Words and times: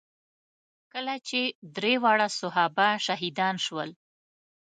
کله 0.93 1.15
چې 1.27 1.41
درې 1.75 1.93
واړه 2.03 2.27
صحابه 2.39 2.87
شهیدان 3.05 3.55
شول. 3.65 3.89